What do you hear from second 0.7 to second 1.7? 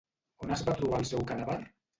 trobar el seu cadàver?